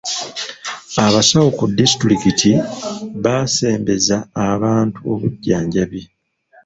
Abasawo 1.05 1.47
ku 1.57 1.65
disitulikiti 1.77 2.51
baasembeza 3.23 4.17
abantu 4.51 4.99
obujjanjabi. 5.11 6.01